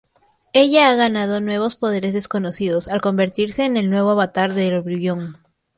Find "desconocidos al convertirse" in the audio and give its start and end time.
2.15-3.65